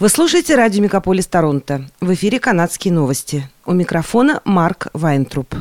[0.00, 1.84] Вы слушаете радио «Мегаполис Торонто».
[2.00, 3.46] В эфире «Канадские новости».
[3.66, 5.54] У микрофона Марк Вайнтруп.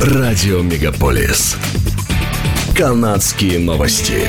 [0.00, 1.58] Радио «Мегаполис».
[2.74, 4.26] «Канадские новости».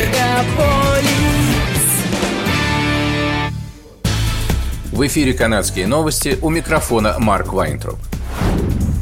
[4.92, 7.98] В эфире «Канадские новости» у микрофона Марк Вайнтруп.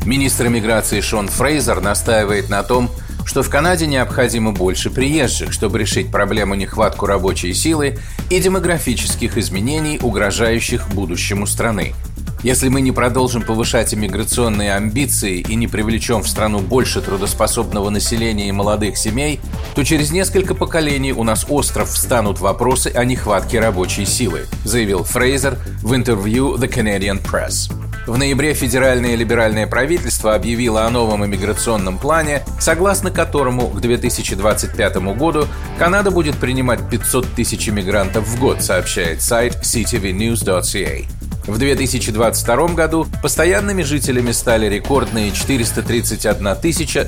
[0.05, 2.91] Министр иммиграции Шон Фрейзер настаивает на том,
[3.25, 7.97] что в Канаде необходимо больше приезжих, чтобы решить проблему нехватку рабочей силы
[8.29, 11.93] и демографических изменений, угрожающих будущему страны.
[12.43, 18.49] Если мы не продолжим повышать иммиграционные амбиции и не привлечем в страну больше трудоспособного населения
[18.49, 19.39] и молодых семей,
[19.75, 25.57] то через несколько поколений у нас остров встанут вопросы о нехватке рабочей силы, заявил Фрейзер
[25.81, 27.82] в интервью The Canadian Press.
[28.05, 35.47] В ноябре федеральное либеральное правительство объявило о новом иммиграционном плане, согласно которому к 2025 году
[35.79, 41.05] Канада будет принимать 500 тысяч иммигрантов в год, сообщает сайт ctvnews.ca.
[41.47, 46.55] В 2022 году постоянными жителями стали рекордные 431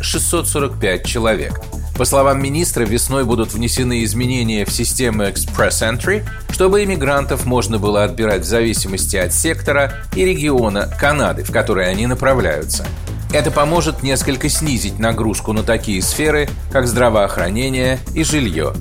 [0.02, 1.61] 645 человек.
[1.96, 8.04] По словам министра, весной будут внесены изменения в систему Express Entry, чтобы иммигрантов можно было
[8.04, 12.86] отбирать в зависимости от сектора и региона Канады, в который они направляются.
[13.34, 18.73] Это поможет несколько снизить нагрузку на такие сферы, как здравоохранение и жилье.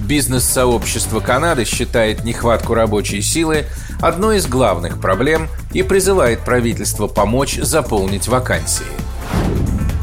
[0.00, 3.66] Бизнес-сообщество Канады считает нехватку рабочей силы
[4.00, 9.05] одной из главных проблем и призывает правительство помочь заполнить вакансии.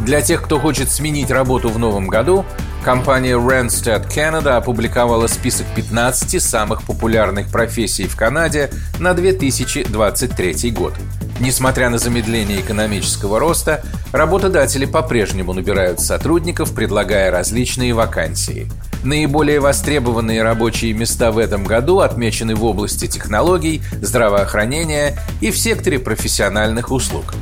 [0.04, 2.46] Для тех, кто хочет сменить работу в новом году,
[2.84, 10.94] компания Randstad Canada опубликовала список 15 самых популярных профессий в Канаде на 2023 год.
[11.40, 18.70] Несмотря на замедление экономического роста, работодатели по-прежнему набирают сотрудников, предлагая различные вакансии.
[19.06, 25.98] Наиболее востребованные рабочие места в этом году отмечены в области технологий, здравоохранения и в секторе
[25.98, 27.34] профессиональных услуг.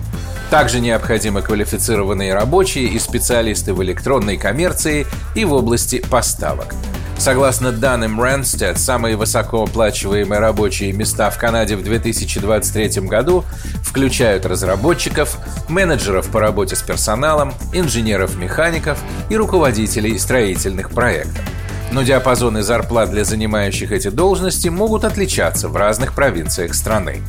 [0.52, 6.75] Также необходимы квалифицированные рабочие и специалисты в электронной коммерции и в области поставок.
[7.18, 13.46] Согласно данным Randstad, самые высокооплачиваемые рабочие места в Канаде в 2023 году
[13.81, 15.38] включают разработчиков,
[15.70, 19.00] менеджеров по работе с персоналом, инженеров-механиков
[19.30, 21.46] и руководителей строительных проектов.
[21.94, 27.22] Но диапазоны зарплат для занимающих эти должности могут отличаться в разных провинциях страны.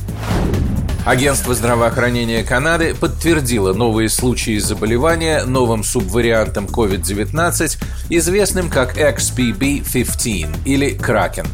[1.05, 7.77] Агентство здравоохранения Канады подтвердило новые случаи заболевания новым субвариантом COVID-19,
[8.09, 11.45] известным как XBB-15 или Кракен.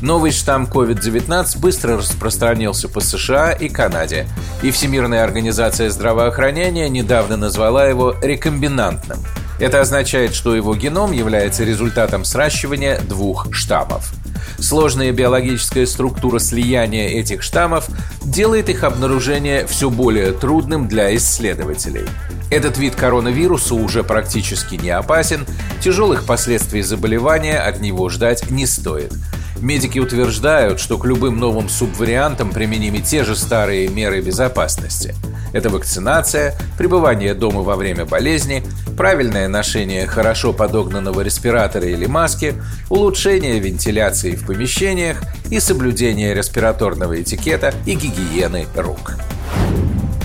[0.00, 4.26] Новый штамм COVID-19 быстро распространился по США и Канаде,
[4.62, 9.18] и Всемирная организация здравоохранения недавно назвала его рекомбинантным.
[9.58, 14.12] Это означает, что его геном является результатом сращивания двух штаммов–
[14.58, 17.88] Сложная биологическая структура слияния этих штаммов
[18.24, 22.06] делает их обнаружение все более трудным для исследователей.
[22.50, 25.46] Этот вид коронавируса уже практически не опасен,
[25.82, 29.12] тяжелых последствий заболевания от него ждать не стоит.
[29.60, 35.14] Медики утверждают, что к любым новым субвариантам применимы те же старые меры безопасности.
[35.52, 38.62] Это вакцинация, пребывание дома во время болезни,
[38.96, 42.54] правильное ношение хорошо подогнанного респиратора или маски,
[42.90, 49.14] улучшение вентиляции в помещениях и соблюдение респираторного этикета и гигиены рук.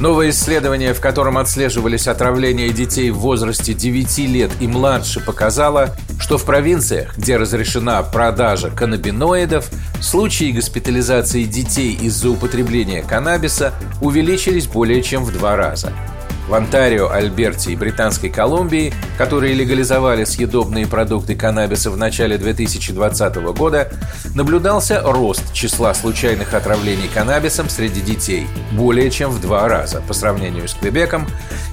[0.02, 6.40] Новое исследование, в котором отслеживались отравления детей в возрасте 9 лет и младше, показало, что
[6.40, 9.70] в провинциях, где разрешена продажа каннабиноидов,
[10.02, 15.94] случаи госпитализации детей из-за употребления каннабиса увеличились более чем в два раза–
[16.52, 23.90] в Онтарио, Альберте и Британской Колумбии, которые легализовали съедобные продукты каннабиса в начале 2020 года,
[24.36, 30.68] наблюдался рост числа случайных отравлений каннабисом среди детей более чем в два раза по сравнению
[30.68, 31.26] с Квебеком,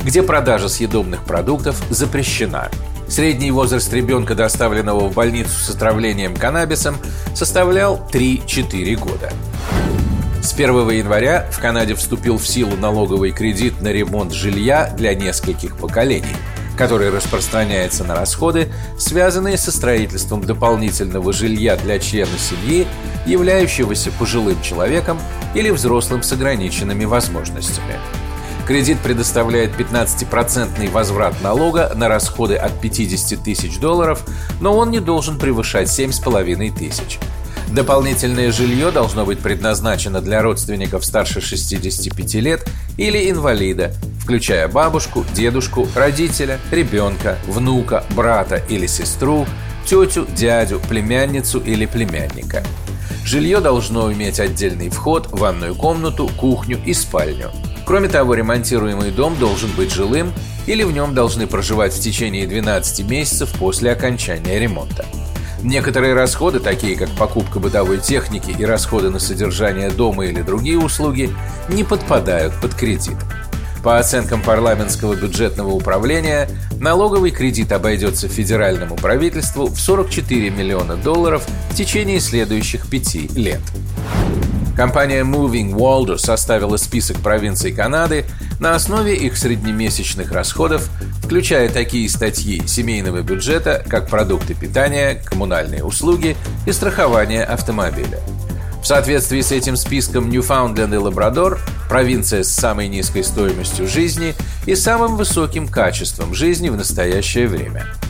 [0.05, 2.71] где продажа съедобных продуктов запрещена.
[3.09, 6.99] Средний возраст ребенка, доставленного в больницу с отравлением каннабисом,
[7.35, 9.33] составлял 3-4 года.
[10.59, 15.77] С 1 января в Канаде вступил в силу налоговый кредит на ремонт жилья для нескольких
[15.77, 16.35] поколений,
[16.77, 18.69] который распространяется на расходы,
[18.99, 22.89] связанные со строительством дополнительного жилья для члена семьи,
[23.25, 25.21] являющегося пожилым человеком
[25.55, 27.95] или взрослым с ограниченными возможностями.
[28.67, 34.25] Кредит предоставляет 15% возврат налога на расходы от 50 тысяч долларов,
[34.61, 37.21] но он не должен превышать 7,5 тысяч.
[37.73, 42.67] Дополнительное жилье должно быть предназначено для родственников старше 65 лет
[42.97, 49.47] или инвалида, включая бабушку, дедушку, родителя, ребенка, внука, брата или сестру,
[49.85, 52.65] тетю, дядю, племянницу или племянника.
[53.25, 57.51] Жилье должно иметь отдельный вход, ванную комнату, кухню и спальню.
[57.85, 60.33] Кроме того, ремонтируемый дом должен быть жилым
[60.67, 65.05] или в нем должны проживать в течение 12 месяцев после окончания ремонта.
[65.63, 71.35] Некоторые расходы, такие как покупка бытовой техники и расходы на содержание дома или другие услуги,
[71.69, 73.17] не подпадают под кредит.
[73.83, 76.49] По оценкам парламентского бюджетного управления,
[76.81, 83.61] налоговый кредит обойдется федеральному правительству в 44 миллиона долларов в течение следующих пяти лет.
[84.79, 88.25] Компания Moving Waldo составила список провинций Канады
[88.61, 90.89] на основе их среднемесячных расходов,
[91.21, 98.21] включая такие статьи семейного бюджета, как продукты питания, коммунальные услуги и страхование автомобиля.
[98.81, 101.59] В соответствии с этим списком Ньюфаундленд и Лабрадор–
[101.89, 107.85] провинция с самой низкой стоимостью жизни и самым высоким качеством жизни в настоящее время–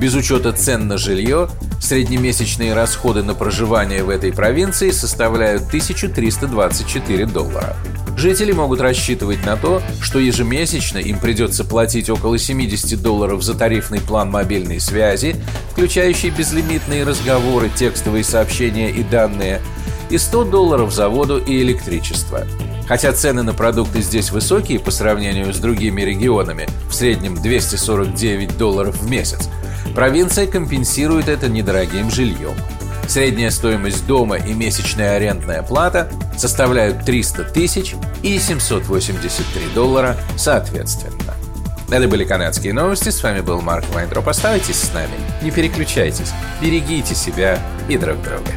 [0.00, 7.76] без учета цен на жилье, среднемесячные расходы на проживание в этой провинции составляют 1324 доллара.
[8.16, 14.00] Жители могут рассчитывать на то, что ежемесячно им придется платить около 70 долларов за тарифный
[14.00, 15.36] план мобильной связи,
[15.72, 19.60] включающий безлимитные разговоры, текстовые сообщения и данные,
[20.08, 22.46] и 100 долларов за воду и электричество.
[22.88, 28.96] Хотя цены на продукты здесь высокие по сравнению с другими регионами, в среднем 249 долларов
[28.96, 29.48] в месяц,
[29.94, 32.54] Провинция компенсирует это недорогим жильем.
[33.08, 36.08] Средняя стоимость дома и месячная арендная плата
[36.38, 41.34] составляют 300 тысяч и 783 доллара соответственно.
[41.90, 43.08] Это были канадские новости.
[43.08, 44.28] С вами был Марк Вайнтроп.
[44.28, 45.10] Оставайтесь с нами.
[45.42, 46.30] Не переключайтесь.
[46.62, 47.58] Берегите себя
[47.88, 48.52] и друг друга.